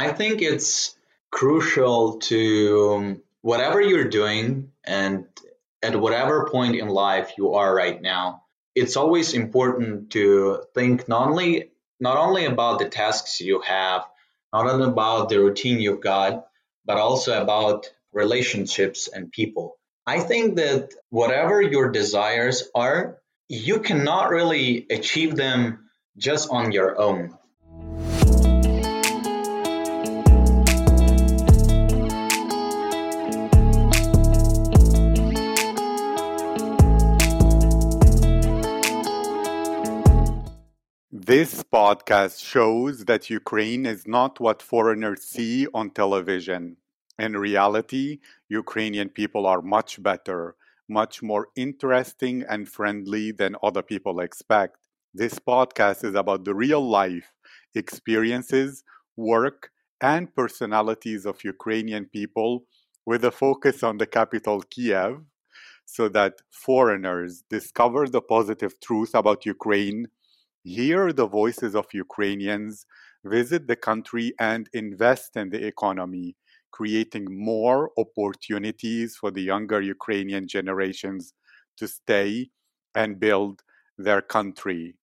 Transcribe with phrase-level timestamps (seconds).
[0.00, 0.96] I think it's
[1.30, 5.26] crucial to um, whatever you're doing and
[5.82, 8.44] at whatever point in life you are right now.
[8.74, 14.06] It's always important to think not only not only about the tasks you have,
[14.54, 16.46] not only about the routine you've got,
[16.86, 19.76] but also about relationships and people.
[20.06, 23.18] I think that whatever your desires are,
[23.50, 27.36] you cannot really achieve them just on your own.
[41.30, 46.76] This podcast shows that Ukraine is not what foreigners see on television.
[47.20, 50.56] In reality, Ukrainian people are much better,
[50.88, 54.78] much more interesting and friendly than other people expect.
[55.14, 57.30] This podcast is about the real life
[57.76, 58.82] experiences,
[59.16, 62.64] work, and personalities of Ukrainian people
[63.06, 65.20] with a focus on the capital Kiev
[65.84, 70.08] so that foreigners discover the positive truth about Ukraine
[70.62, 72.86] hear the voices of Ukrainians,
[73.24, 76.36] visit the country, and invest in the economy,
[76.70, 81.34] creating more opportunities for the younger Ukrainian generations
[81.78, 82.50] to stay
[82.94, 83.62] and build
[83.96, 84.96] their country.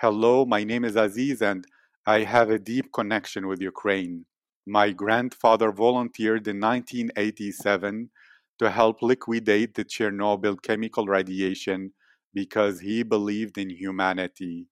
[0.00, 1.64] Hello, my name is Aziz, and
[2.06, 4.24] I have a deep connection with Ukraine.
[4.66, 8.10] My grandfather volunteered in 1987
[8.58, 11.92] to help liquidate the Chernobyl chemical radiation
[12.32, 14.69] because he believed in humanity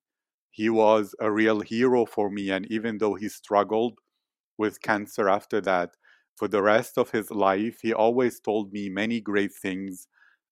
[0.59, 2.51] he was a real hero for me.
[2.51, 4.01] And even though he struggled
[4.57, 5.91] with cancer after that,
[6.35, 10.09] for the rest of his life, he always told me many great things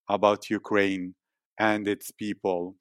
[0.09, 1.17] about Ukraine
[1.59, 2.77] and its people.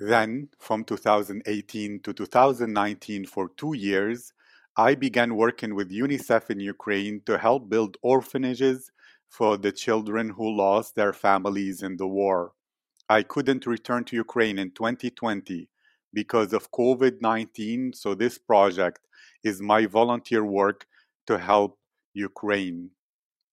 [0.00, 4.34] Then, from 2018 to 2019, for two years,
[4.76, 8.90] I began working with UNICEF in Ukraine to help build orphanages
[9.30, 12.52] for the children who lost their families in the war.
[13.08, 15.69] I couldn't return to Ukraine in 2020
[16.12, 17.92] because of COVID 19.
[17.92, 19.00] So, this project
[19.44, 20.86] is my volunteer work
[21.26, 21.78] to help
[22.14, 22.90] Ukraine.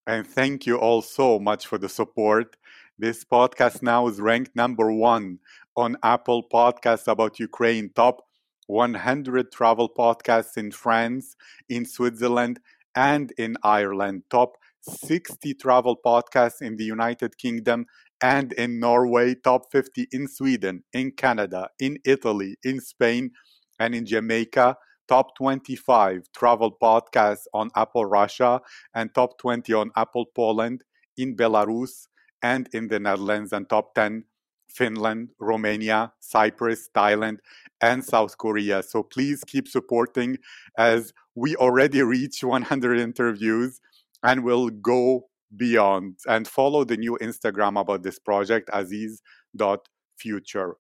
[0.06, 2.56] And thank you all so much for the support.
[2.97, 5.40] This podcast now is ranked number one
[5.75, 8.23] on Apple Podcasts about Ukraine, top
[8.67, 11.35] 100 travel podcasts in France,
[11.69, 12.59] in Switzerland,
[12.96, 17.85] and in Ireland, top 60 travel podcasts in the United Kingdom,
[18.21, 23.31] and in Norway, top 50 in Sweden, in Canada, in Italy, in Spain,
[23.79, 24.77] and in Jamaica.
[25.07, 28.59] Top 25 travel podcasts on Apple Russia
[28.93, 30.83] and top 20 on Apple Poland,
[31.16, 32.07] in Belarus,
[32.41, 34.25] and in the Netherlands, and top 10
[34.69, 37.37] Finland, Romania, Cyprus, Thailand,
[37.81, 38.83] and South Korea.
[38.83, 40.37] So please keep supporting
[40.77, 43.79] as we already reach 100 interviews
[44.27, 50.75] and we'll go beyond and follow the new Instagram about this project, aziz.future.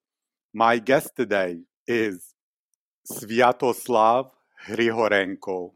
[0.53, 2.33] My guest today is
[3.09, 4.31] Sviatoslav
[4.67, 5.71] Hrihorenko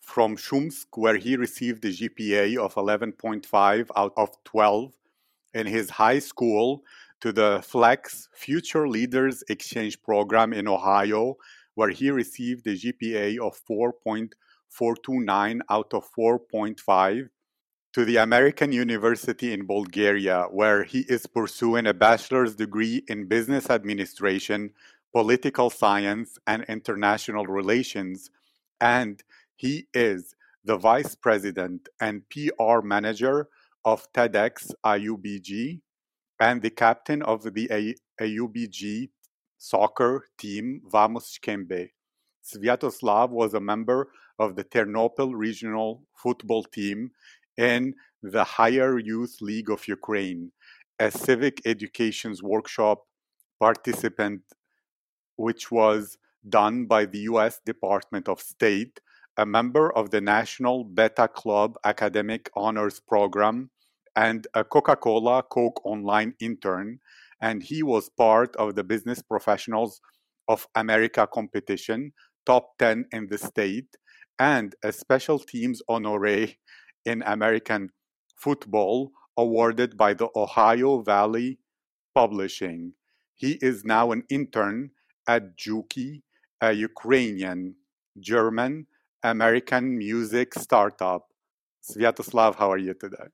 [0.00, 4.94] from Shumsk, where he received a GPA of 11.5 out of 12
[5.52, 6.82] in his high school
[7.20, 11.36] to the Flex Future Leaders Exchange Program in Ohio,
[11.74, 13.56] where he received a GPA of
[14.78, 17.28] 4.429 out of 4.5
[17.92, 23.68] to the American University in Bulgaria, where he is pursuing a bachelor's degree in business
[23.68, 24.70] administration,
[25.12, 28.30] political science, and international relations.
[28.80, 29.22] And
[29.56, 33.48] he is the vice president and PR manager
[33.84, 35.80] of TEDx AUBG
[36.38, 39.10] and the captain of the AUBG
[39.58, 41.90] soccer team Vamos Shkembe.
[42.42, 44.08] Sviatoslav was a member
[44.40, 47.10] of the Ternopil regional football team
[47.58, 50.50] and the Higher Youth League of Ukraine,
[50.98, 53.04] a civic education's workshop
[53.60, 54.40] participant,
[55.36, 56.16] which was
[56.48, 58.98] done by the US Department of State,
[59.36, 63.70] a member of the National Beta Club Academic Honors Program,
[64.16, 66.98] and a Coca Cola Coke Online intern.
[67.42, 70.00] And he was part of the Business Professionals
[70.48, 72.12] of America competition,
[72.44, 73.96] top 10 in the state,
[74.38, 76.48] and a special teams honore
[77.04, 77.90] in American
[78.36, 81.58] football awarded by the Ohio Valley
[82.14, 82.94] Publishing.
[83.34, 84.90] He is now an intern
[85.26, 86.22] at Juki,
[86.60, 87.76] a Ukrainian,
[88.18, 88.86] German,
[89.22, 91.28] American music startup.
[91.82, 93.28] Sviatoslav, how are you today?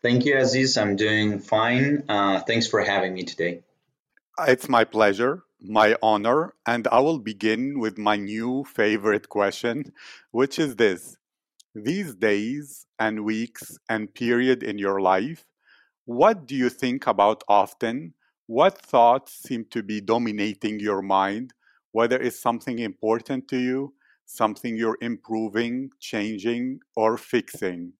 [0.00, 0.76] Thank you, Aziz.
[0.76, 2.04] I'm doing fine.
[2.08, 3.62] Uh, thanks for having me today.
[4.48, 5.42] It's my pleasure.
[5.62, 6.54] My honor.
[6.66, 9.92] And I will begin with my new favorite question,
[10.30, 11.16] which is this
[11.74, 15.46] These days and weeks and period in your life,
[16.04, 18.14] what do you think about often?
[18.46, 21.54] What thoughts seem to be dominating your mind?
[21.92, 23.94] Whether it's something important to you,
[24.26, 27.94] something you're improving, changing, or fixing?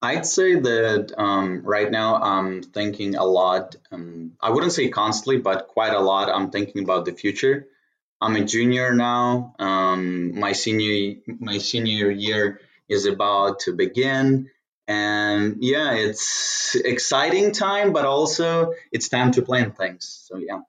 [0.00, 3.74] I'd say that um, right now I'm thinking a lot.
[3.90, 6.28] Um, I wouldn't say constantly, but quite a lot.
[6.28, 7.66] I'm thinking about the future.
[8.20, 9.54] I'm a junior now.
[9.58, 14.50] Um, my senior my senior year is about to begin,
[14.86, 20.24] and yeah, it's exciting time, but also it's time to plan things.
[20.26, 20.60] So yeah,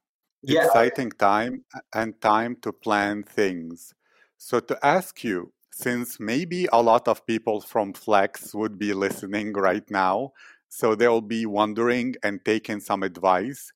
[0.41, 3.93] yeah, exciting time and time to plan things.
[4.37, 9.53] So to ask you, since maybe a lot of people from Flex would be listening
[9.53, 10.33] right now,
[10.67, 13.71] so they'll be wondering and taking some advice.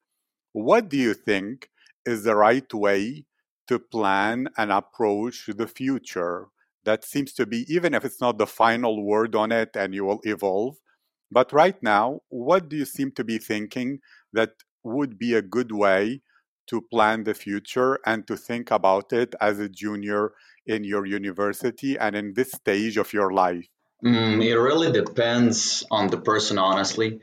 [0.52, 1.70] What do you think
[2.06, 3.24] is the right way
[3.70, 6.48] to plan and approach the future?
[6.84, 10.04] That seems to be, even if it's not the final word on it and you
[10.04, 10.76] will evolve.
[11.32, 14.00] But right now, what do you seem to be thinking
[14.34, 14.52] that
[14.84, 16.22] would be a good way
[16.68, 20.34] to plan the future and to think about it as a junior
[20.66, 23.68] in your university and in this stage of your life?
[24.04, 27.22] Mm, it really depends on the person, honestly.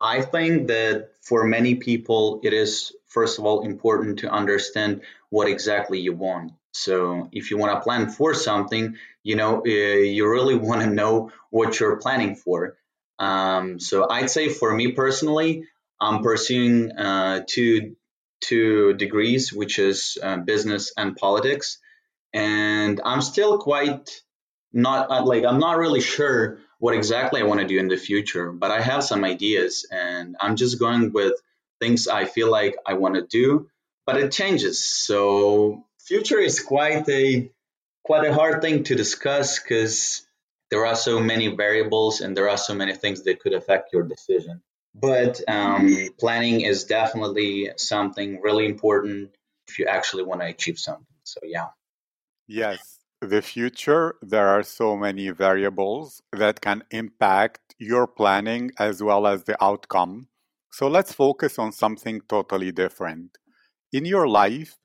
[0.00, 5.48] I think that for many people, it is, first of all, important to understand what
[5.48, 6.52] exactly you want.
[6.72, 10.88] So, if you want to plan for something, you know, uh, you really want to
[10.88, 12.76] know what you're planning for.
[13.18, 15.64] Um, so, I'd say for me personally,
[16.00, 17.96] I'm pursuing uh, two
[18.40, 21.78] two degrees, which is uh, business and politics
[22.36, 24.10] and I'm still quite
[24.70, 27.96] not uh, like I'm not really sure what exactly I want to do in the
[27.96, 31.32] future, but I have some ideas and I'm just going with
[31.80, 33.70] things I feel like I want to do,
[34.04, 34.86] but it changes.
[34.86, 37.50] So future is quite a
[38.04, 40.26] quite a hard thing to discuss because
[40.70, 44.02] there are so many variables and there are so many things that could affect your
[44.02, 44.60] decision.
[44.94, 49.34] But um, planning is definitely something really important
[49.68, 51.06] if you actually want to achieve something.
[51.24, 51.68] So yeah.
[52.48, 59.26] Yes, the future, there are so many variables that can impact your planning as well
[59.28, 60.28] as the outcome.
[60.72, 63.38] So let's focus on something totally different.
[63.92, 64.76] In your life,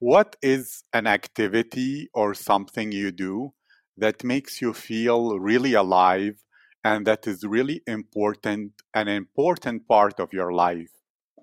[0.00, 3.54] what is an activity or something you do
[3.98, 6.44] that makes you feel really alive
[6.84, 11.01] and that is really important, an important part of your life?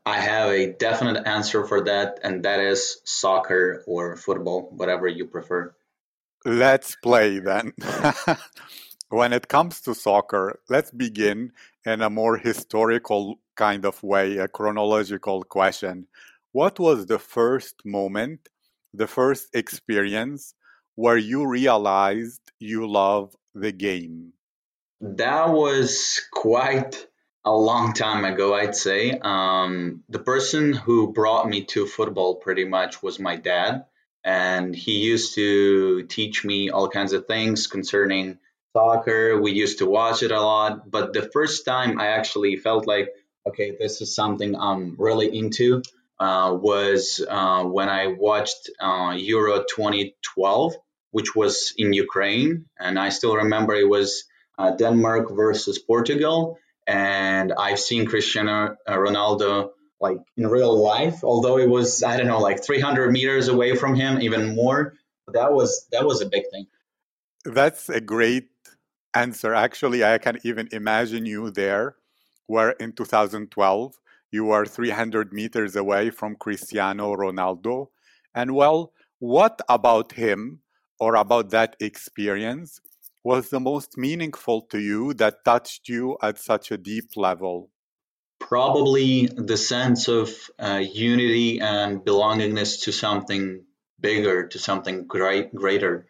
[0.10, 5.28] I have a definite answer for that, and that is soccer or football, whatever you
[5.28, 5.76] prefer.
[6.44, 7.74] Let's play then.
[9.10, 11.52] when it comes to soccer, let's begin
[11.86, 16.08] in a more historical kind of way, a chronological question.
[16.54, 18.50] What was the first moment,
[18.92, 20.56] the first experience
[20.96, 24.34] where you realized you love the game?
[25.02, 27.09] That was quite
[27.50, 29.18] a long time ago, I'd say.
[29.20, 33.86] Um, the person who brought me to football pretty much was my dad.
[34.24, 38.38] And he used to teach me all kinds of things concerning
[38.74, 39.42] soccer.
[39.42, 40.92] We used to watch it a lot.
[40.92, 43.10] But the first time I actually felt like,
[43.48, 45.82] okay, this is something I'm really into
[46.20, 50.76] uh, was uh, when I watched uh, Euro 2012,
[51.10, 52.66] which was in Ukraine.
[52.80, 54.26] And I still remember it was
[54.60, 56.60] uh, Denmark versus Portugal
[56.90, 59.70] and I've seen Cristiano uh, Ronaldo
[60.02, 63.96] like in real life, although it was I don't know like 300 meters away from
[63.96, 64.96] him, even more.
[65.32, 66.66] That was that was a big thing.
[67.46, 68.50] That's a great
[69.14, 69.54] answer.
[69.54, 71.96] Actually, I can even imagine you there,
[72.48, 74.00] where in 2012
[74.32, 77.90] you are 300 meters away from Cristiano Ronaldo.
[78.34, 80.62] And well, what about him
[81.00, 82.82] or about that experience
[83.24, 87.70] was the most meaningful to you that touched you at such a deep level?
[88.40, 93.64] Probably the sense of uh, unity and belongingness to something
[94.00, 96.08] bigger, to something great, greater.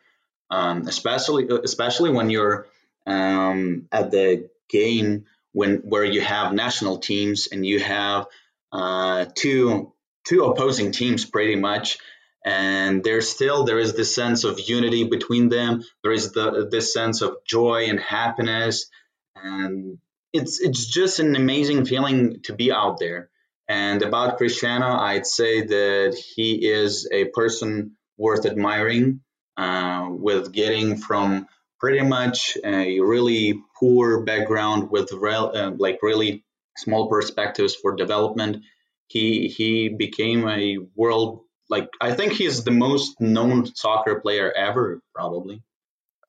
[0.52, 2.68] Um, especially, especially when you're
[3.06, 8.28] um, at the game when where you have national teams and you have
[8.72, 9.92] uh, two
[10.26, 11.98] two opposing teams pretty much
[12.46, 15.84] and there's still there is this sense of unity between them.
[16.04, 18.90] There is the this sense of joy and happiness.
[19.36, 19.98] And
[20.34, 23.30] it's it's just an amazing feeling to be out there.
[23.68, 29.22] And about cristiano i'd say that he is a person worth admiring
[29.58, 31.48] uh, with getting from
[31.80, 36.44] pretty much a really poor background with uh, like really
[36.78, 38.64] small perspectives for development.
[39.08, 45.02] He he became a world like I think he's the most known soccer player ever,
[45.14, 45.62] probably.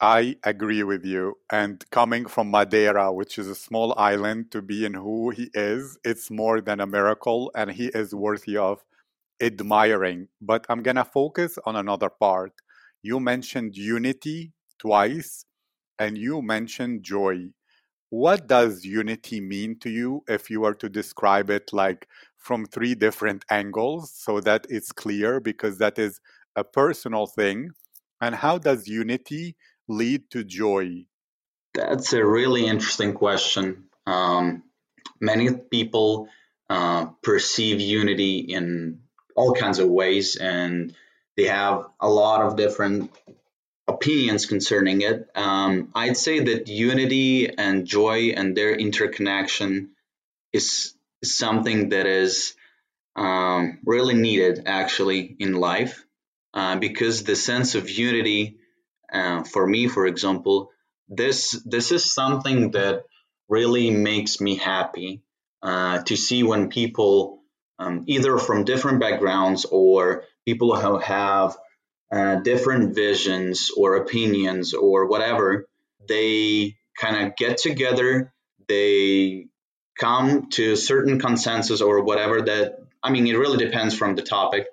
[0.01, 1.37] I agree with you.
[1.53, 5.99] And coming from Madeira, which is a small island, to be in who he is,
[6.05, 8.83] it's more than a miracle, and he is worthy of
[9.43, 10.29] admiring.
[10.41, 12.53] But I'm to focus on another part.
[13.03, 15.45] You mentioned unity twice,
[15.99, 17.51] and you mentioned joy.
[18.09, 22.09] What does unity mean to you if you were to describe it like
[22.41, 26.21] from three different angles so that it's clear because that is
[26.57, 27.71] a personal thing?
[28.21, 29.57] And how does unity
[29.89, 31.05] lead to joy?
[31.75, 33.85] That's a really interesting question.
[34.07, 34.65] Um,
[35.21, 36.29] many people
[36.69, 39.01] uh, perceive unity in
[39.37, 40.95] all kinds of ways, and
[41.37, 43.11] they have a lot of different
[43.87, 45.29] opinions concerning it.
[45.35, 49.91] Um, I'd say that unity and joy and their interconnection
[50.53, 52.55] is something that is
[53.17, 56.05] um, really needed actually in life
[56.55, 58.57] uh, because the sense of unity
[59.13, 60.71] uh, for me, for example,
[61.09, 63.03] this this is something that
[63.49, 65.23] really makes me happy
[65.63, 67.43] uh, to see when people,
[67.79, 71.57] um, either from different backgrounds or people who have
[72.13, 75.69] uh, different visions or opinions or whatever,
[76.09, 78.33] they kind of get together,
[78.69, 79.47] they
[80.01, 84.67] come to certain consensus or whatever that I mean, it really depends from the topic,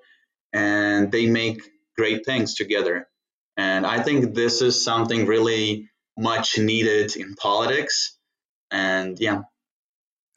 [0.53, 1.61] and they make
[1.95, 3.07] great things together.
[3.55, 8.17] And I think this is something really much needed in politics.
[8.69, 9.43] And yeah.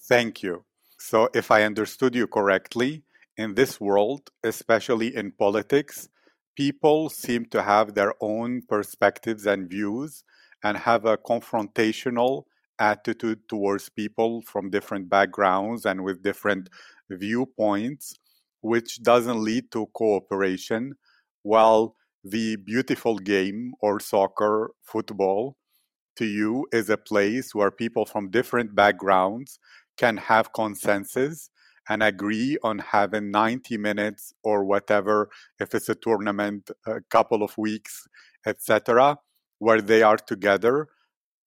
[0.08, 0.64] Thank you.
[0.98, 3.02] So, if I understood you correctly,
[3.36, 6.08] in this world, especially in politics,
[6.56, 10.24] people seem to have their own perspectives and views
[10.62, 12.44] and have a confrontational
[12.80, 16.68] attitude towards people from different backgrounds and with different
[17.10, 18.14] viewpoints,
[18.62, 20.94] which doesn't lead to cooperation.
[21.42, 21.94] While
[22.24, 25.56] the beautiful game or soccer, football,
[26.16, 29.58] to you is a place where people from different backgrounds
[29.96, 31.50] can have consensus
[31.88, 37.56] and agree on having 90 minutes or whatever, if it's a tournament, a couple of
[37.56, 38.06] weeks,
[38.46, 39.18] etc.,
[39.58, 40.88] where they are together,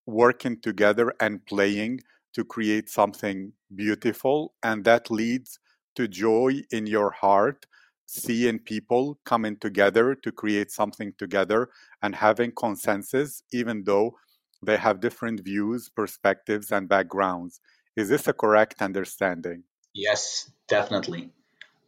[0.05, 2.01] working together and playing
[2.33, 4.53] to create something beautiful.
[4.63, 5.59] And that leads
[5.95, 7.65] to joy in your heart
[8.05, 11.69] seeing people coming together to create something together
[12.01, 14.15] and having consensus, even though
[14.61, 17.59] they have different views, perspectives, and backgrounds.
[17.95, 19.63] Is this a correct understanding?
[19.93, 21.31] Yes, definitely.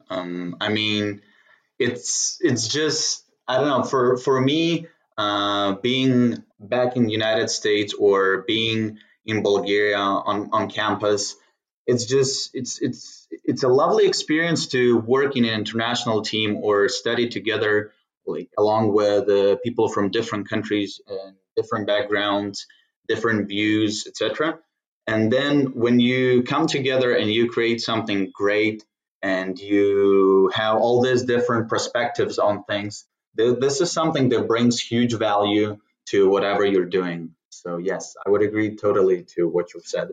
[0.09, 1.21] Um, I mean,
[1.79, 7.93] it's it's just I don't know for for me uh, being back in United States
[7.93, 11.35] or being in Bulgaria on on campus
[11.87, 16.89] it's just it's it's it's a lovely experience to work in an international team or
[16.89, 17.91] study together
[18.25, 22.65] like along with uh, people from different countries and different backgrounds
[23.07, 24.59] different views etc
[25.07, 28.83] and then when you come together and you create something great
[29.21, 33.05] and you have all these different perspectives on things
[33.35, 38.41] this is something that brings huge value to whatever you're doing so yes i would
[38.41, 40.09] agree totally to what you've said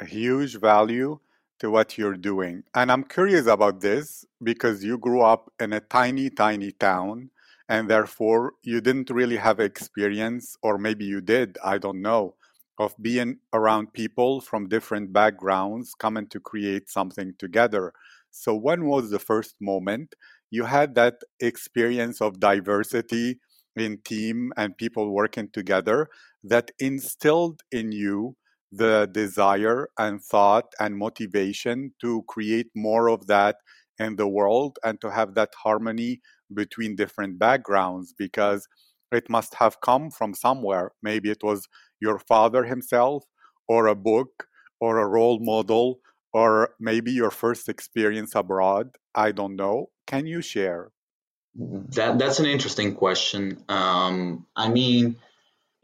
[0.00, 1.18] a huge value
[1.60, 2.64] to what you're doing.
[2.74, 7.30] And I'm curious about this because you grew up in a tiny, tiny town,
[7.68, 12.34] and therefore you didn't really have experience, or maybe you did, I don't know,
[12.78, 17.92] of being around people from different backgrounds coming to create something together.
[18.30, 20.14] So, when was the first moment
[20.50, 23.40] you had that experience of diversity
[23.76, 26.08] in team and people working together
[26.42, 28.36] that instilled in you
[28.72, 33.56] the desire and thought and motivation to create more of that
[33.98, 36.20] in the world and to have that harmony
[36.54, 38.66] between different backgrounds because
[39.12, 40.92] it must have come from somewhere.
[41.02, 41.68] Maybe it was
[42.00, 43.24] your father himself,
[43.68, 44.46] or a book,
[44.80, 46.00] or a role model,
[46.32, 48.96] or maybe your first experience abroad.
[49.14, 49.86] I don't know.
[50.10, 50.90] Can you share?
[51.54, 53.62] That that's an interesting question.
[53.68, 55.16] Um, I mean,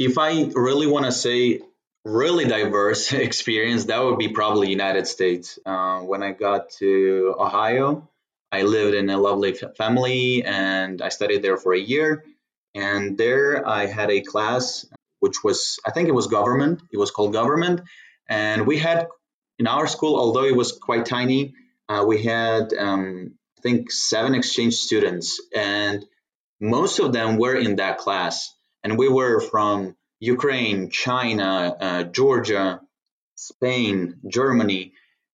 [0.01, 1.61] if I really want to say
[2.05, 5.61] really diverse experience, that would be probably United States.
[5.65, 8.09] Uh, when I got to Ohio,
[8.51, 12.25] I lived in a lovely family and I studied there for a year.
[12.75, 14.87] And there I had a class
[15.21, 16.83] which was, I think it was government.
[16.93, 17.81] It was called government.
[18.29, 19.07] And we had
[19.59, 21.55] in our school, although it was quite tiny,
[21.89, 23.35] uh, we had, um,
[23.67, 25.29] think, seven exchange students.
[25.55, 26.05] And
[26.61, 28.35] most of them were in that class.
[28.83, 31.51] And we were from Ukraine, China,
[31.87, 32.81] uh, Georgia,
[33.35, 33.97] Spain,
[34.39, 34.85] Germany,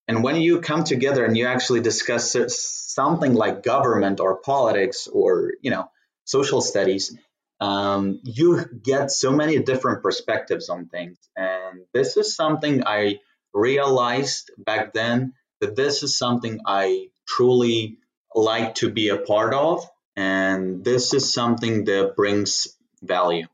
[0.09, 5.53] And when you come together and you actually discuss something like government or politics or
[5.63, 5.91] you know
[6.25, 7.17] social studies,
[7.61, 11.19] um, you get so many different perspectives on things.
[11.37, 13.21] And this is something I
[13.55, 17.99] realized back then that this is something I truly
[18.35, 19.85] like to be a part of.
[20.17, 22.69] And this is something that brings
[23.03, 23.47] value.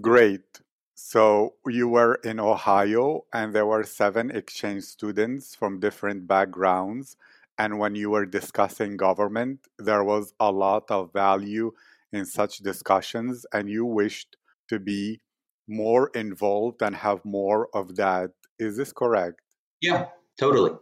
[0.00, 0.60] Great.
[0.94, 7.16] So you were in Ohio and there were seven exchange students from different backgrounds.
[7.56, 11.72] And when you were discussing government, there was a lot of value
[12.12, 14.36] in such discussions, and you wished
[14.68, 15.20] to be
[15.66, 18.30] more involved and have more of that.
[18.58, 19.40] Is this correct?
[19.80, 20.06] Yeah,
[20.38, 20.72] totally.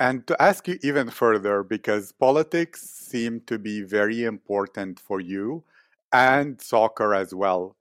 [0.00, 5.62] And to ask you even further, because politics seem to be very important for you
[6.12, 7.76] and soccer as well.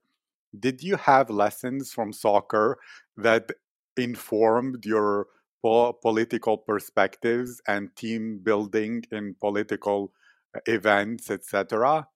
[0.60, 2.80] Did you have lessons from soccer
[3.18, 3.52] that
[3.98, 5.28] informed your
[5.64, 10.14] po- political perspectives and team building in political
[10.56, 12.08] uh, events, etc.?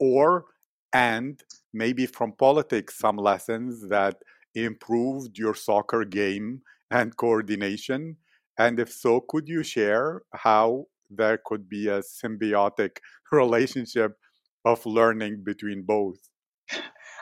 [0.00, 0.46] Or
[0.92, 4.22] and maybe from politics some lessons that
[4.54, 8.18] improved your soccer game and coordination?
[8.58, 12.98] And if so, could you share how there could be a symbiotic
[13.32, 14.16] relationship
[14.64, 16.16] of learning between both?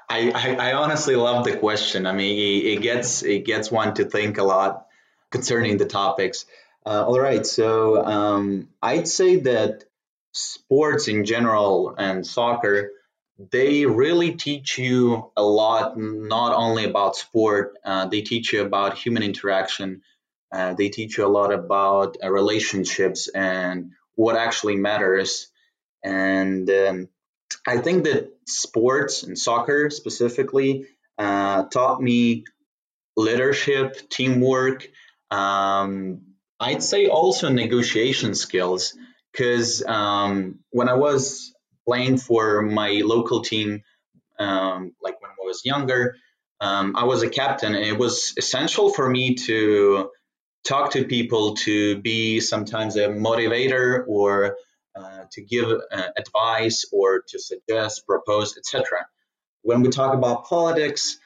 [0.09, 2.07] I, I, I honestly love the question.
[2.07, 4.87] I mean, it, it, gets it gets one to think a lot
[5.31, 6.47] concerning the topics.
[6.87, 9.85] Uh, all right, so um, I'd say that
[10.33, 12.91] sports in general and soccer
[13.50, 18.99] they really teach you a lot not only about sport uh, they teach you about
[18.99, 20.03] human interaction
[20.54, 25.50] uh, they teach you a lot about uh, relationships and what actually matters
[26.04, 27.08] and um,
[27.66, 30.87] I think that sports and soccer specifically
[31.18, 32.44] uh, taught me
[33.16, 34.87] leadership, teamwork.
[35.30, 36.23] Um,
[36.61, 38.96] I'd say also negotiation skills
[39.32, 41.54] because um, when I was
[41.87, 43.82] playing for my local team,
[44.38, 46.16] um, like when I was younger,
[46.61, 50.11] um, I was a captain, and it was essential for me to
[50.65, 54.57] talk to people, to be sometimes a motivator or
[54.97, 59.07] uh, to give uh, advice or to suggest, propose, etc.
[59.63, 61.19] When we talk about politics,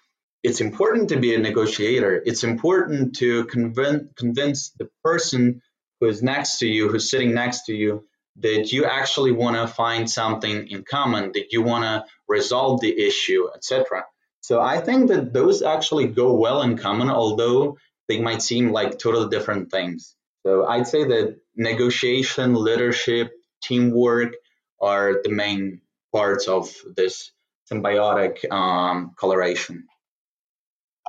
[0.43, 2.23] it's important to be a negotiator.
[2.25, 5.61] It's important to convince, convince the person
[6.01, 8.05] who is next to you, who's sitting next to you,
[8.41, 13.07] that you actually want to find something in common, that you want to resolve the
[13.07, 14.05] issue, etc.
[14.41, 17.77] So I think that those actually go well in common, although
[18.09, 20.17] they might seem like totally different things.
[20.47, 23.31] So I'd say that negotiation, leadership,
[23.63, 24.33] teamwork
[24.81, 25.81] are the main
[26.15, 27.33] parts of this
[27.71, 29.87] symbiotic um, coloration.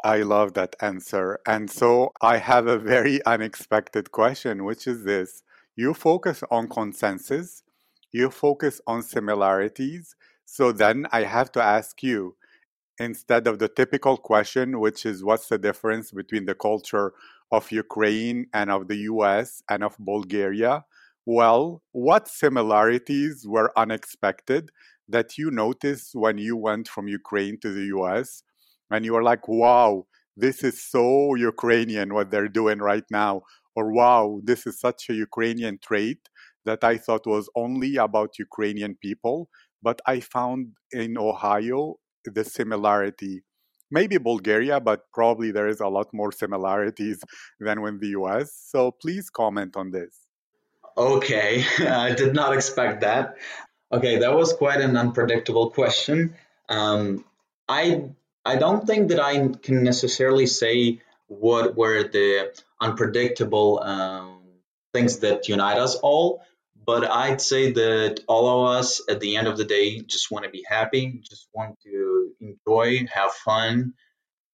[0.03, 1.39] I love that answer.
[1.45, 5.43] And so I have a very unexpected question, which is this
[5.75, 7.63] you focus on consensus,
[8.11, 10.15] you focus on similarities.
[10.45, 12.35] So then I have to ask you,
[12.99, 17.13] instead of the typical question, which is what's the difference between the culture
[17.51, 20.85] of Ukraine and of the US and of Bulgaria?
[21.25, 24.71] Well, what similarities were unexpected
[25.07, 28.43] that you noticed when you went from Ukraine to the US?
[28.91, 33.43] And you were like, wow, this is so Ukrainian what they're doing right now.
[33.75, 36.29] Or wow, this is such a Ukrainian trait
[36.65, 39.49] that I thought was only about Ukrainian people.
[39.81, 41.97] But I found in Ohio
[42.33, 43.43] the similarity.
[43.91, 47.23] Maybe Bulgaria, but probably there is a lot more similarities
[47.59, 48.53] than with the US.
[48.53, 50.29] So please comment on this.
[50.97, 53.35] Okay, I did not expect that.
[53.91, 56.35] Okay, that was quite an unpredictable question.
[56.67, 57.25] Um,
[57.67, 58.09] I
[58.45, 64.41] I don't think that I can necessarily say what were the unpredictable um,
[64.93, 66.41] things that unite us all,
[66.89, 70.45] but I'd say that all of us at the end of the day just want
[70.45, 73.93] to be happy, just want to enjoy, have fun.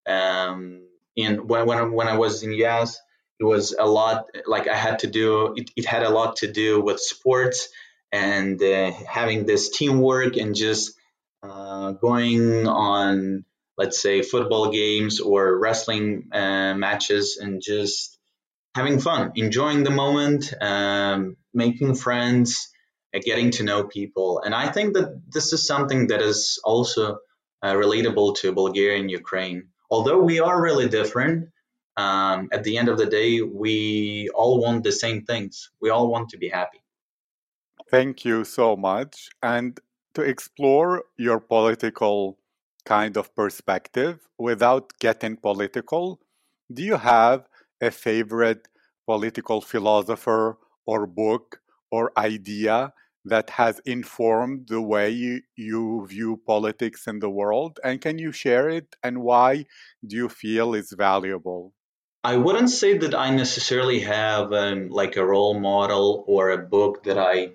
[0.05, 0.81] Um,
[1.15, 2.99] in when when when I was in US,
[3.39, 6.51] it was a lot like I had to do it, it had a lot to
[6.51, 7.69] do with sports
[8.11, 10.91] and uh, having this teamwork and just
[11.41, 13.45] uh, going on
[13.77, 18.17] let's say football games or wrestling uh, matches and just
[18.75, 22.69] having fun enjoying the moment um, making friends
[23.15, 27.17] uh, getting to know people and i think that this is something that is also
[27.63, 31.49] uh, relatable to bulgaria and ukraine although we are really different
[31.97, 35.69] um, at the end of the day, we all want the same things.
[35.79, 36.81] We all want to be happy.
[37.89, 39.29] Thank you so much.
[39.41, 39.79] And
[40.15, 42.37] to explore your political
[42.85, 46.19] kind of perspective without getting political,
[46.73, 47.47] do you have
[47.81, 48.67] a favorite
[49.05, 52.93] political philosopher or book or idea
[53.25, 57.79] that has informed the way you, you view politics in the world?
[57.83, 58.95] And can you share it?
[59.03, 59.65] And why
[60.05, 61.73] do you feel it's valuable?
[62.23, 67.03] I wouldn't say that I necessarily have um, like a role model or a book
[67.03, 67.51] that I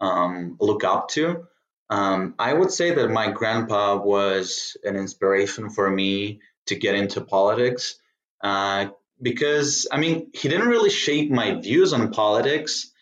[0.00, 1.46] um, look up to.
[1.90, 7.20] Um, I would say that my grandpa was an inspiration for me to get into
[7.20, 7.96] politics
[8.42, 8.88] uh,
[9.20, 12.92] because, I mean, he didn't really shape my views on politics.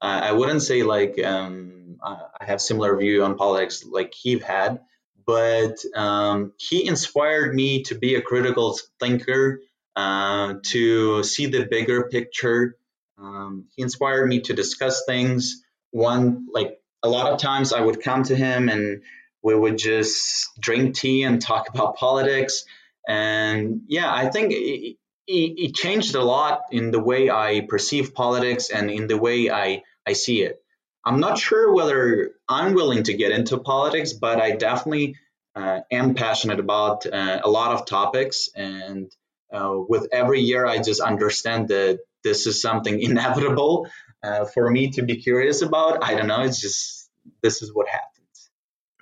[0.00, 4.80] Uh, I wouldn't say like um, I have similar view on politics like he had,
[5.26, 9.60] but um, he inspired me to be a critical thinker,
[9.96, 12.76] uh, to see the bigger picture.
[13.18, 15.62] Um, he inspired me to discuss things.
[15.90, 19.02] One like a lot of times I would come to him and
[19.42, 22.64] we would just drink tea and talk about politics.
[23.08, 28.14] And yeah, I think it, it, it, changed a lot in the way I perceive
[28.14, 30.62] politics and in the way I, I see it.
[31.04, 35.16] I'm not sure whether I'm willing to get into politics, but I definitely
[35.54, 38.48] uh, am passionate about uh, a lot of topics.
[38.54, 39.10] And
[39.52, 43.88] uh, with every year, I just understand that this is something inevitable
[44.22, 46.04] uh, for me to be curious about.
[46.04, 46.42] I don't know.
[46.42, 47.08] It's just
[47.42, 48.50] this is what happens.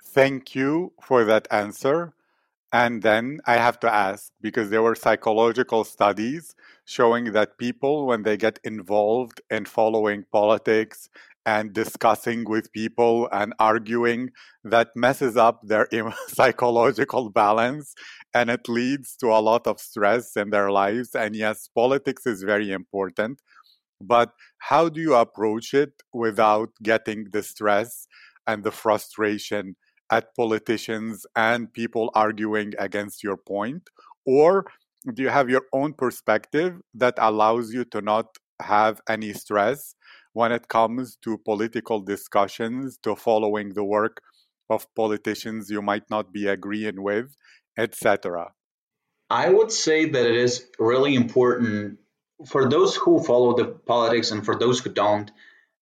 [0.03, 2.14] Thank you for that answer.
[2.75, 8.23] And then I have to ask because there were psychological studies showing that people, when
[8.23, 11.09] they get involved in following politics
[11.45, 14.31] and discussing with people and arguing,
[14.65, 15.87] that messes up their
[16.27, 17.95] psychological balance
[18.33, 21.15] and it leads to a lot of stress in their lives.
[21.15, 23.39] And yes, politics is very important
[24.01, 28.07] but how do you approach it without getting the stress
[28.47, 29.75] and the frustration
[30.11, 33.89] at politicians and people arguing against your point?
[34.25, 34.65] Or
[35.13, 39.95] do you have your own perspective that allows you to not have any stress
[40.33, 44.21] when it comes to political discussions to following the work
[44.69, 47.35] of politicians you might not be agreeing with
[47.77, 48.47] etc
[49.29, 51.99] i would say that it is really important
[52.45, 55.31] for those who follow the politics and for those who don't,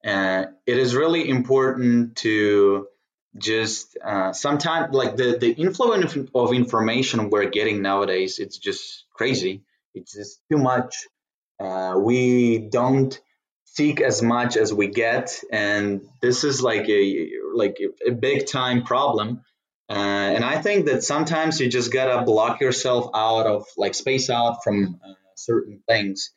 [0.06, 2.88] uh, it is really important to
[3.38, 8.40] just uh, sometimes like the the influence of information we're getting nowadays.
[8.40, 9.62] It's just crazy.
[9.94, 11.08] It's just too much.
[11.60, 13.20] Uh, we don't
[13.66, 18.84] seek as much as we get, and this is like a like a, big time
[18.84, 19.44] problem.
[19.90, 19.94] Uh,
[20.36, 24.64] and I think that sometimes you just gotta block yourself out of like space out
[24.64, 26.32] from uh, certain things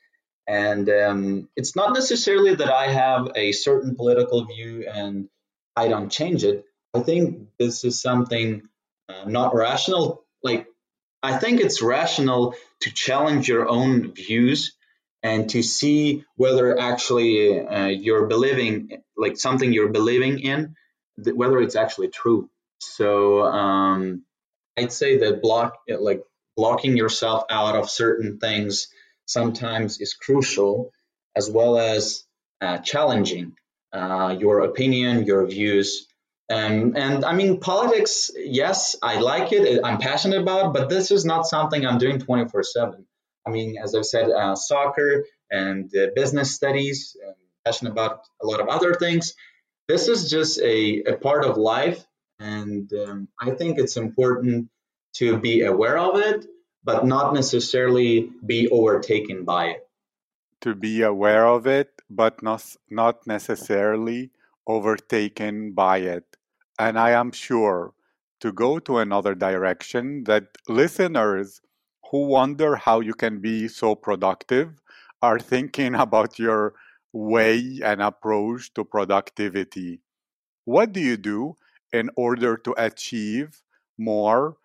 [0.47, 5.29] and um, it's not necessarily that I have a certain political view and
[5.75, 6.65] I don't change it.
[6.97, 8.63] I think this is something
[9.09, 10.25] uh, not rational.
[10.43, 10.67] Like,
[11.23, 14.77] I think it's rational to challenge your own views
[15.23, 20.75] and to see whether actually uh, you're believing, like something you're believing in,
[21.17, 22.49] whether it's actually true.
[22.81, 24.23] So um,
[24.77, 26.23] I'd say that block, like
[26.57, 28.89] blocking yourself out of certain things
[29.27, 30.93] sometimes is crucial
[31.35, 32.25] as well as
[32.61, 33.55] uh, challenging
[33.93, 36.07] uh, your opinion, your views.
[36.49, 41.25] Um, and I mean, politics, yes, I like it, I'm passionate about, but this is
[41.25, 43.07] not something I'm doing 24 7.
[43.47, 48.61] I mean, as I've said, uh, soccer and business studies, I'm passionate about a lot
[48.61, 49.35] of other things.
[49.89, 52.05] This is just a, a part of life.
[52.39, 54.69] And um, I think it's important
[55.15, 56.47] to be aware of it
[56.87, 59.89] but not necessarily be overtaken by it.
[60.61, 64.31] To be aware of it, but not, not necessarily
[64.67, 66.36] overtaken by it.
[66.79, 67.93] And I am sure
[68.41, 71.61] to go to another direction that listeners
[72.11, 74.81] who wonder how you can be so productive
[75.23, 76.75] are thinking about your
[77.13, 80.01] way and approach to productivity.
[80.65, 81.57] What do you do
[81.93, 83.63] in order to achieve
[83.99, 84.57] more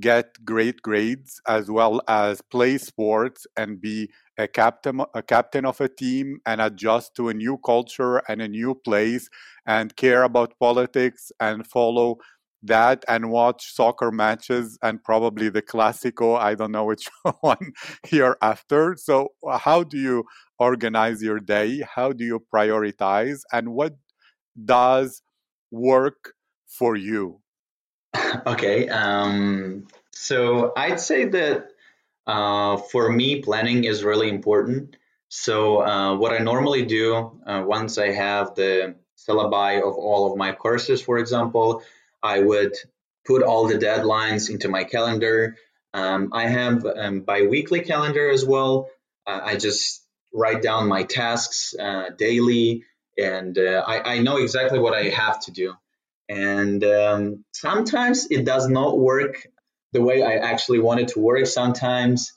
[0.00, 5.80] get great grades as well as play sports and be a captain a captain of
[5.80, 9.28] a team and adjust to a new culture and a new place
[9.66, 12.16] and care about politics and follow
[12.62, 17.08] that and watch soccer matches and probably the classico i don't know which
[17.40, 17.72] one
[18.06, 18.96] here after.
[18.96, 20.24] So how do you
[20.58, 21.82] organize your day?
[21.94, 23.40] How do you prioritize?
[23.52, 23.94] And what
[24.64, 25.22] does
[25.70, 26.32] work
[26.66, 27.40] for you
[28.46, 28.88] okay.
[28.88, 31.68] Um, so I'd say that
[32.26, 34.96] uh, for me, planning is really important.
[35.28, 40.38] So uh, what I normally do uh, once I have the syllabi of all of
[40.38, 41.82] my courses, for example,
[42.22, 42.74] I would
[43.26, 45.56] put all the deadlines into my calendar.
[45.92, 48.90] Um, I have um, bi-weekly calendar as well.
[49.26, 52.84] Uh, I just write down my tasks uh, daily,
[53.18, 55.74] and uh, I, I, know exactly what I have to do.
[56.28, 59.46] And um, sometimes it does not work
[59.92, 61.46] the way I actually want it to work.
[61.46, 62.32] Sometimes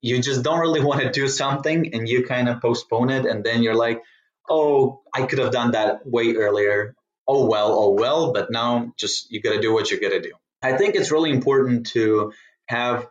[0.00, 3.44] you just don't really want to do something and you kind of postpone it, and
[3.44, 4.02] then you're like,
[4.48, 6.94] oh, I could have done that way earlier.
[7.26, 10.20] Oh well, oh well, but now just you got to do what you got to
[10.20, 10.32] do.
[10.60, 12.32] I think it's really important to
[12.66, 13.08] have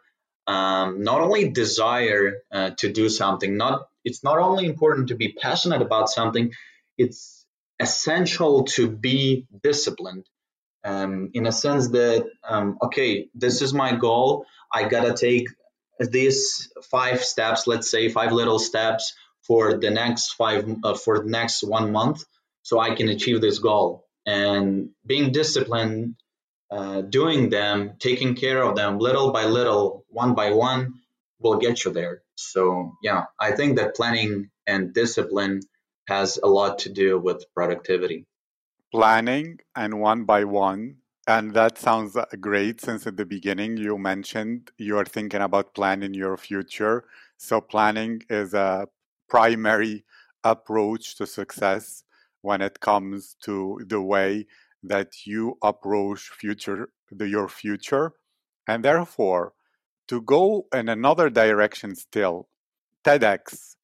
[0.48, 5.34] um, not only desire uh, to do something, not it's not only important to be
[5.34, 6.54] passionate about something,
[6.98, 7.41] it's
[7.82, 10.26] essential to be disciplined.
[10.84, 14.46] Um, in a sense that um, okay, this is my goal.
[14.74, 15.48] I gotta take
[16.00, 19.14] these five steps, let's say five little steps
[19.44, 22.24] for the next five uh, for the next one month,
[22.64, 24.08] so I can achieve this goal.
[24.26, 26.16] And being disciplined
[26.72, 30.94] uh, doing them, taking care of them little by little, one by one,
[31.40, 32.22] will get you there.
[32.36, 35.62] So, yeah, I think that planning and discipline
[36.12, 38.26] has a lot to do with productivity.
[38.92, 40.98] Planning and one by one.
[41.28, 46.36] And that sounds great since at the beginning you mentioned you're thinking about planning your
[46.36, 47.06] future.
[47.38, 48.88] So, planning is a
[49.30, 50.04] primary
[50.44, 52.04] approach to success
[52.42, 54.48] when it comes to the way
[54.84, 58.14] that you approach future the, your future
[58.68, 59.54] and therefore
[60.08, 62.48] to go in another direction still
[63.06, 63.76] tedx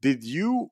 [0.00, 0.70] did you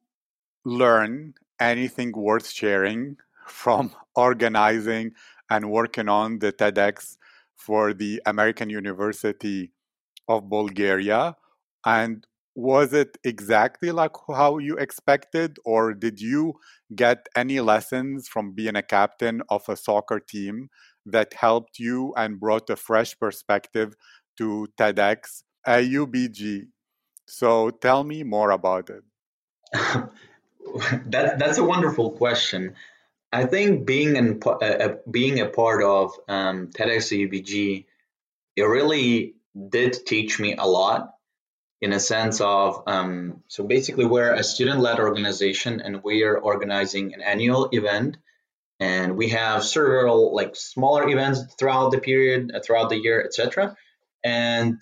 [0.69, 5.13] learn anything worth sharing from organizing
[5.51, 7.17] and working on the tedx
[7.57, 9.73] for the american university
[10.29, 11.35] of bulgaria
[11.87, 12.27] and
[12.59, 16.55] was it exactly like how you expected or did you
[16.97, 20.69] get any lessons from being a captain of a soccer team
[21.07, 23.95] that helped you and brought a fresh perspective
[24.37, 26.67] to TEDx AUBG?
[27.29, 29.05] So tell me more about it.
[31.07, 32.75] that, that's a wonderful question.
[33.33, 37.85] I think being in, uh, being a part of um, TEDx AUBG,
[38.57, 39.35] it really
[39.69, 41.15] did teach me a lot
[41.81, 47.15] in a sense of um, so basically we're a student-led organization and we are organizing
[47.15, 48.17] an annual event.
[48.81, 53.77] And we have several like smaller events throughout the period uh, throughout the year etc
[54.23, 54.81] and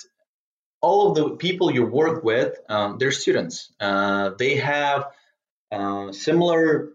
[0.80, 3.72] all of the people you work with um, they're students.
[3.80, 5.06] Uh, they have
[5.72, 6.90] uh, similar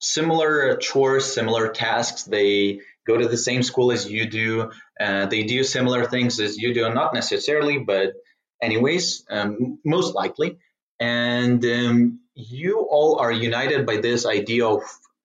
[0.00, 5.44] similar chores similar tasks they go to the same school as you do uh, they
[5.44, 8.14] do similar things as you do not necessarily but
[8.62, 10.58] anyways, um, most likely.
[11.00, 14.82] And um, you all are united by this idea of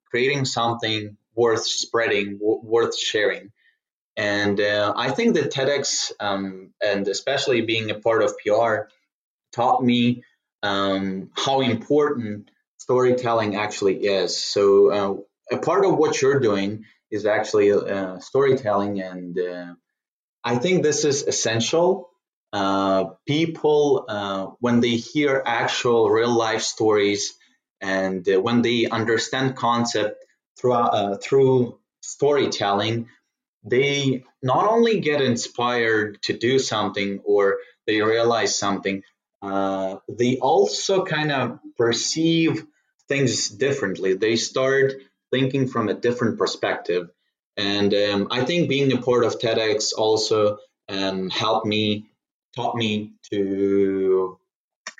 [0.09, 3.51] creating something worth spreading, w- worth sharing.
[4.17, 8.89] And uh, I think that TEDx, um, and especially being a part of PR,
[9.53, 10.23] taught me
[10.63, 12.49] um, how important
[12.87, 14.37] storytelling actually is.
[14.37, 19.73] So, uh, a part of what you're doing is actually uh, storytelling, and uh,
[20.43, 22.09] I think this is essential
[22.53, 27.37] uh, people, uh, when they hear actual real life stories
[27.81, 30.23] and uh, when they understand concept
[30.59, 33.09] through, through storytelling,
[33.63, 39.03] they not only get inspired to do something or they realize something,
[39.41, 42.65] uh, they also kind of perceive
[43.07, 44.13] things differently.
[44.13, 44.93] They start
[45.31, 47.09] thinking from a different perspective.
[47.55, 52.07] And um, I think being a part of TEDx also um, helped me
[52.55, 54.37] taught me to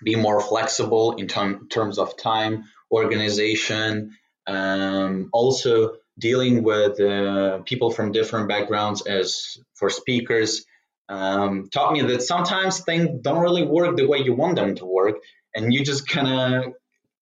[0.04, 4.16] be more flexible in term, terms of time, organization,
[4.46, 10.66] um, also dealing with uh, people from different backgrounds as for speakers.
[11.10, 14.86] Um, taught me that sometimes things don't really work the way you want them to
[14.86, 15.18] work,
[15.56, 16.74] and you just kind of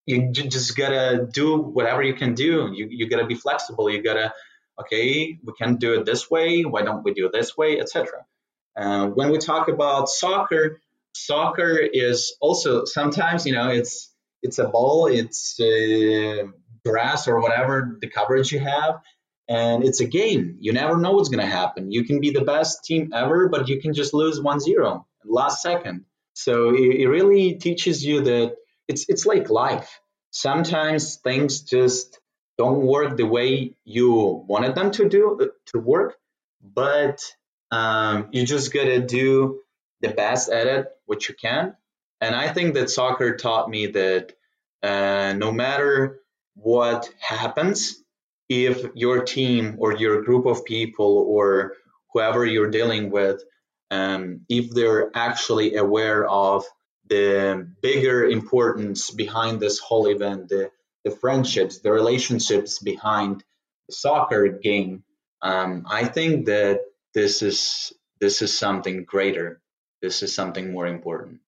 [0.05, 2.71] you just gotta do whatever you can do.
[2.73, 3.89] You you gotta be flexible.
[3.89, 4.33] You gotta
[4.79, 6.63] okay, we can do it this way.
[6.63, 8.25] Why don't we do it this way, etc.
[8.75, 10.81] Uh, when we talk about soccer,
[11.13, 14.13] soccer is also sometimes you know it's
[14.43, 16.43] it's a ball, it's uh,
[16.85, 19.01] grass or whatever the coverage you have,
[19.47, 20.57] and it's a game.
[20.59, 21.91] You never know what's to happen.
[21.91, 26.05] You can be the best team ever, but you can just lose 1-0 last second.
[26.33, 28.55] So it, it really teaches you that
[28.87, 29.99] it's it's like life.
[30.31, 32.19] Sometimes things just
[32.57, 36.17] don't work the way you wanted them to do to work,
[36.61, 37.21] but
[37.71, 39.59] um, you just gotta do
[40.01, 41.75] the best at it, what you can.
[42.21, 44.33] And I think that soccer taught me that
[44.83, 46.19] uh, no matter
[46.55, 48.01] what happens,
[48.49, 51.73] if your team or your group of people or
[52.13, 53.43] whoever you're dealing with,
[53.91, 56.63] um, if they're actually aware of
[57.07, 60.71] the bigger importance behind this whole event, the,
[61.03, 63.43] the friendships, the relationships behind
[63.87, 65.03] the soccer game,
[65.41, 66.81] um, I think that
[67.13, 69.61] this is this is something greater.
[70.01, 71.41] This is something more important.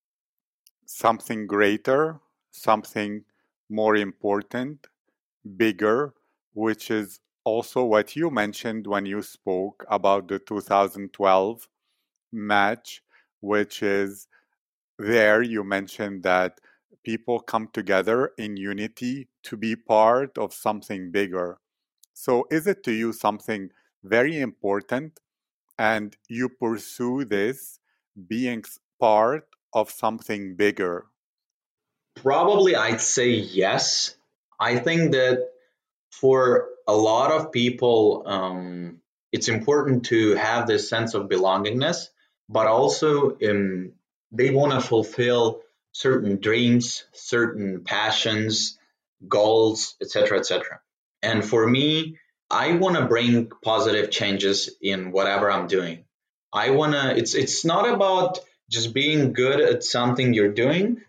[0.86, 2.20] Something greater,
[2.52, 3.24] something
[3.70, 4.88] more important,
[5.56, 6.14] bigger,
[6.54, 11.68] which is also what you mentioned when you spoke about the 2012
[12.32, 13.02] match,
[13.40, 14.28] which is
[14.98, 16.60] there you mentioned that
[17.04, 21.60] people come together in unity to be part of something bigger.
[22.14, 23.70] So, is it to you something
[24.04, 25.20] very important
[25.78, 27.80] and you pursue this
[28.28, 28.64] being
[29.00, 31.06] part of something bigger?
[32.16, 34.16] Probably I'd say yes.
[34.60, 35.48] I think that
[36.10, 42.08] for a lot of people, um, it's important to have this sense of belongingness,
[42.50, 43.92] but also um,
[44.32, 45.62] they want to fulfill
[45.92, 48.78] certain dreams, certain passions,
[49.28, 50.80] goals, etc., etc.
[51.22, 52.18] And for me,
[52.50, 56.06] I want to bring positive changes in whatever I'm doing.
[56.54, 61.02] I want to it's it's not about just being good at something you're doing,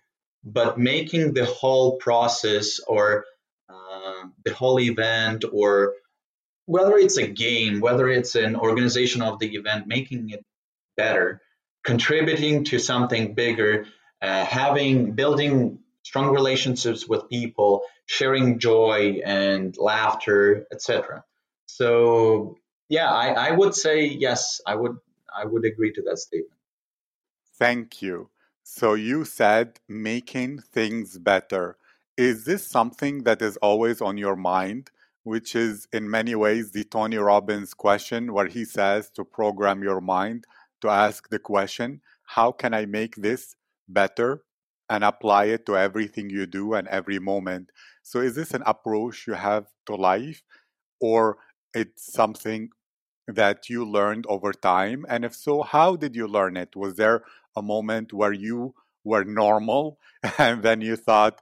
[0.45, 3.25] but making the whole process or
[3.69, 5.95] uh, the whole event or
[6.67, 10.45] whether it's a game, whether it's an organization of the event, making it
[10.97, 11.41] better,
[11.89, 13.87] contributing to something bigger,
[14.21, 21.25] uh, having building strong relationships with people, sharing joy and laughter, etc.
[21.65, 22.59] So
[22.91, 24.97] yeah, I, I would say yes, I would
[25.35, 26.61] I would agree to that statement.
[27.59, 28.29] Thank you.
[28.63, 31.79] So you said making things better.
[32.19, 34.91] Is this something that is always on your mind?
[35.23, 40.03] Which is in many ways the Tony Robbins question, where he says to program your
[40.03, 40.45] mind
[40.83, 43.57] to ask the question, How can I make this
[43.89, 44.45] better?
[44.89, 47.71] and apply it to everything you do and every moment.
[48.03, 50.43] So, is this an approach you have to life,
[51.01, 51.39] or
[51.75, 52.71] it's something
[53.27, 55.05] that you learned over time?
[55.09, 56.75] And if so, how did you learn it?
[56.75, 57.23] Was there
[57.57, 59.99] a moment where you were normal
[60.39, 61.41] and then you thought,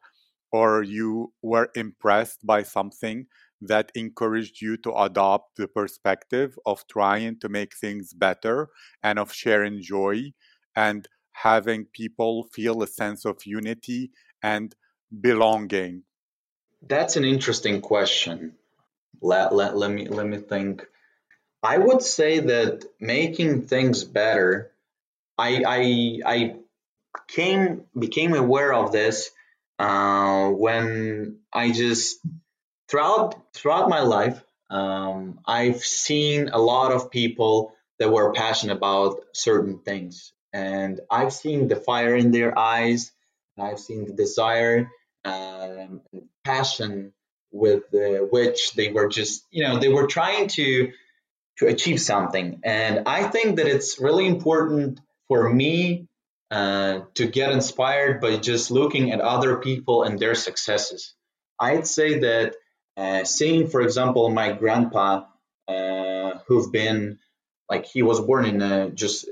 [0.52, 3.26] or you were impressed by something
[3.60, 8.68] that encouraged you to adopt the perspective of trying to make things better
[9.02, 10.32] and of sharing joy
[10.74, 14.10] and having people feel a sense of unity
[14.42, 14.74] and
[15.20, 16.02] belonging?
[16.82, 18.54] That's an interesting question.
[19.20, 20.86] Let, let, let me let me think.
[21.62, 24.70] I would say that making things better,
[25.38, 26.56] I I, I
[27.28, 29.30] came became aware of this
[29.78, 32.18] uh, when I just
[32.88, 39.20] throughout throughout my life um, I've seen a lot of people that were passionate about
[39.32, 43.12] certain things, and I've seen the fire in their eyes,
[43.58, 44.90] I've seen the desire
[45.24, 47.12] um, and passion
[47.52, 50.92] with which they were just you know they were trying to
[51.58, 52.60] to achieve something.
[52.64, 56.06] And i think that it's really important for me
[56.50, 61.14] uh, to get inspired by just looking at other people and their successes.
[61.58, 62.54] I'd say that
[62.96, 65.24] uh, seeing for example my grandpa
[65.68, 67.18] uh, who've been
[67.68, 69.28] like he was born in a, just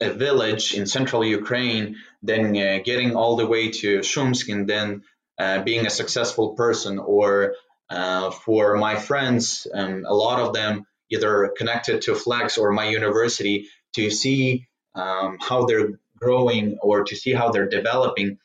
[0.00, 5.02] a village in central ukraine then uh, getting all the way to shumsk and then
[5.38, 7.54] uh, being a successful person or
[7.88, 12.88] uh, for my friends um, a lot of them either connected to FLEX or my
[12.88, 18.38] university to see um, how they're growing or to see how they're developing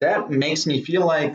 [0.00, 1.34] that makes me feel like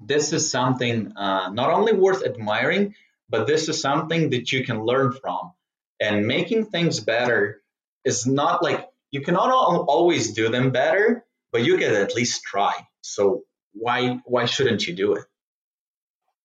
[0.00, 2.94] this is something uh, not only worth admiring
[3.28, 5.52] but this is something that you can learn from
[6.00, 7.62] and making things better
[8.04, 12.74] is not like you cannot always do them better but you can at least try
[13.04, 15.24] so why why shouldn't you do it?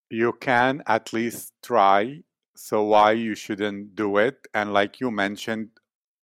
[0.10, 2.24] You can at least try,
[2.56, 4.48] so why you shouldn't do it?
[4.54, 5.70] And like you mentioned,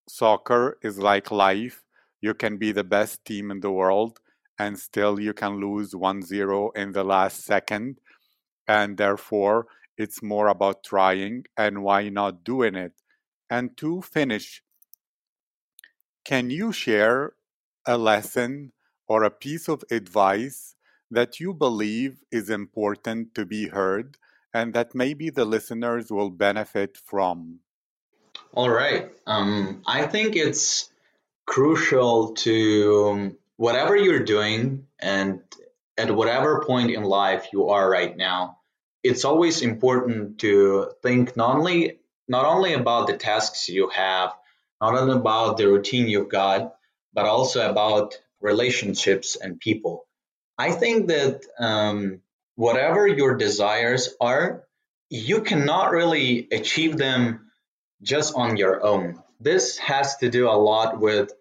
[0.09, 1.85] soccer is like life.
[2.21, 4.19] You can be the best team in the world
[4.59, 7.99] and still you can lose 1-0 in the last second
[8.66, 9.66] and therefore
[9.97, 12.92] it's more about trying and why not doing it.
[13.48, 14.63] And to finish,
[16.25, 17.33] can you share
[17.87, 18.73] a lesson
[19.07, 20.75] or a piece of advice
[21.11, 24.19] that you believe is important to be heard
[24.52, 27.61] and that maybe the listeners will benefit from?
[28.52, 29.11] All right.
[29.27, 30.90] Um, I think it's
[31.46, 35.40] crucial to um, whatever you're doing and
[35.98, 38.59] at whatever point in life you are right now,
[39.02, 41.98] it's always important to think not only
[42.29, 44.33] not only about the tasks you have,
[44.81, 46.75] not only about the routine you've got,
[47.13, 50.07] but also about relationships and people.
[50.59, 52.21] I think that um,
[52.57, 54.65] whatever your desires are,
[55.09, 57.50] you cannot really achieve them
[58.02, 59.23] just on your own.
[59.40, 61.33] This has to do a lot with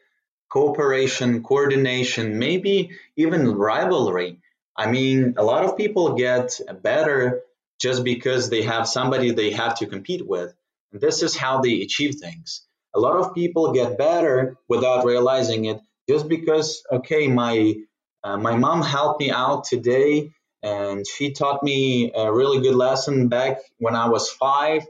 [0.49, 4.39] cooperation, coordination, maybe even rivalry.
[4.77, 7.41] I mean, a lot of people get better
[7.79, 10.53] just because they have somebody they have to compete with.
[10.91, 12.61] And this is how they achieve things.
[12.93, 17.75] A lot of people get better without realizing it just because, okay, my
[18.23, 20.31] uh, my mom helped me out today
[20.63, 24.83] and she taught me a really good lesson back when I was five.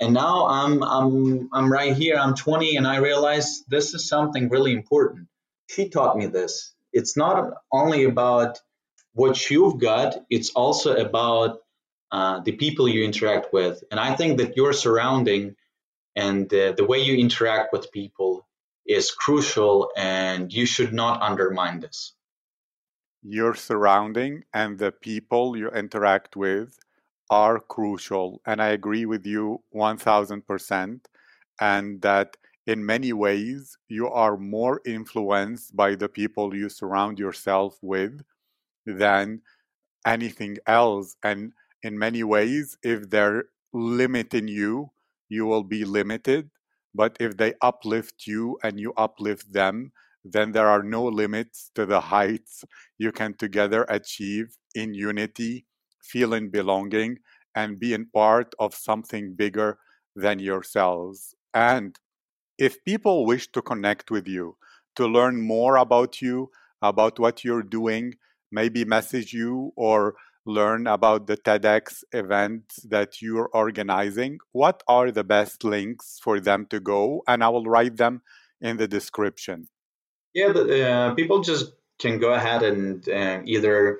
[0.00, 2.16] And now I'm I'm I'm right here.
[2.16, 5.28] I'm 20, and I realize this is something really important.
[5.68, 6.74] She taught me this.
[6.92, 8.60] It's not only about
[9.12, 11.60] what you've got; it's also about
[12.12, 13.82] uh, the people you interact with.
[13.90, 15.56] And I think that your surrounding
[16.14, 18.46] and uh, the way you interact with people
[18.86, 22.14] is crucial, and you should not undermine this
[23.22, 26.78] your surrounding and the people you interact with
[27.30, 28.40] are crucial.
[28.46, 31.00] And I agree with you 1000%.
[31.60, 37.78] And that in many ways, you are more influenced by the people you surround yourself
[37.82, 38.20] with
[38.86, 39.42] than
[40.06, 41.16] anything else.
[41.22, 41.52] And
[41.82, 44.90] in many ways, if they're limiting you,
[45.28, 46.50] you will be limited.
[46.94, 49.92] But if they uplift you and you uplift them,
[50.24, 52.64] then there are no limits to the heights
[52.98, 55.66] you can together achieve in unity,
[56.08, 57.18] feeling belonging,
[57.54, 59.78] and being part of something bigger
[60.14, 61.34] than yourselves.
[61.54, 61.98] And
[62.58, 64.56] if people wish to connect with you,
[64.96, 66.50] to learn more about you,
[66.82, 68.14] about what you're doing,
[68.50, 75.24] maybe message you or learn about the TEDx event that you're organizing, what are the
[75.24, 77.22] best links for them to go?
[77.28, 78.22] And I will write them
[78.60, 79.68] in the description.
[80.34, 83.98] Yeah, uh, people just can go ahead and uh, either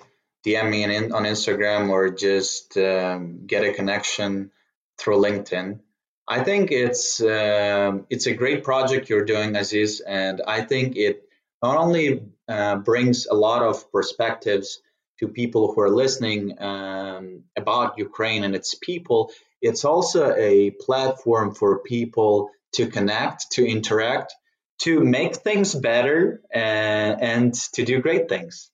[0.49, 4.51] DM me in, on Instagram or just um, get a connection
[4.99, 5.81] through LinkedIn.
[6.27, 11.23] I think it's uh, it's a great project you're doing, Aziz, and I think it
[11.63, 14.81] not only uh, brings a lot of perspectives
[15.21, 19.31] to people who are listening um, about Ukraine and its people.
[19.61, 24.35] It's also a platform for people to connect, to interact,
[24.81, 28.71] to make things better and, and to do great things.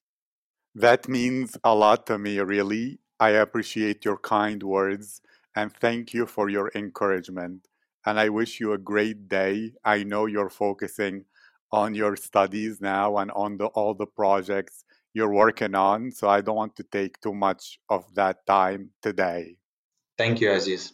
[0.74, 2.98] That means a lot to me, really.
[3.20, 5.20] I appreciate your kind words
[5.54, 7.68] and thank you for your encouragement.
[8.04, 9.74] And I wish you a great day.
[9.84, 11.26] I know you're focusing
[11.70, 16.10] on your studies now and on the, all the projects you're working on.
[16.10, 19.58] So I don't want to take too much of that time today.
[20.18, 20.92] Thank you, Aziz.